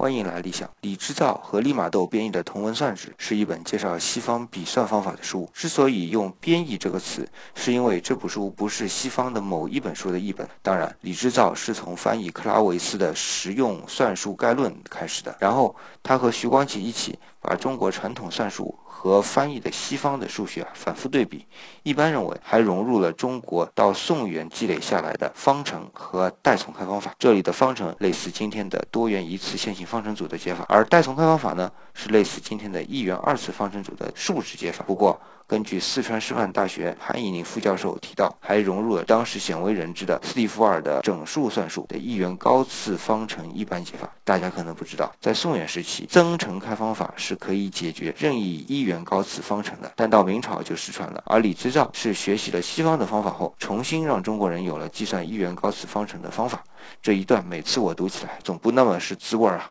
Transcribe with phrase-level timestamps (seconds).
[0.00, 0.66] 欢迎来理想。
[0.80, 5.46] 李之造和利玛窦编译的《同文算指》是一本介绍西方笔算方法的书。
[5.52, 10.48] 之所以用“编译”这个词，是因为这部书不是西方的某一本书的译本。
[10.62, 18.74] 当然，李之造是从翻译克拉维斯的《实用算术概论》开始的，然后他和徐光启一起把中国传统算术。
[19.02, 21.46] 和翻译的西方的数学反复对比，
[21.82, 27.14] 一般认为还融入了中国到宋元积累下来的方程和代从开方法。
[27.18, 34.84] 这里的方程类似今天的多元一次线性方程组的解法，而代从开方法呢是类似今天的一元二次方程组的数值解法。
[34.86, 44.08] 不过，根据四川师范大学韩以宁副教授提到，还融入了当时鲜为人知的斯蒂夫尔的整数算术的一元高次方程一般解法。
[44.22, 51.20] 大家可能不知道，在宋元时期，增程开方法是可以解决任意一元高次方程的，但到明朝就失传了。
[51.26, 56.62] 而李之造是学习了西方的方法后，重新让中国人有了计算一元高次方程的方法。
[57.02, 59.68] 这一段每次我读起来，总不那么是滋味啊。